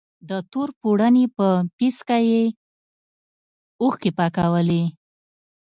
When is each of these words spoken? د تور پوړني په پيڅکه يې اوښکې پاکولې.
د 0.29 0.31
تور 0.51 0.69
پوړني 0.79 1.25
په 1.37 1.47
پيڅکه 1.77 2.17
يې 2.29 2.43
اوښکې 3.81 4.11
پاکولې. 4.17 4.83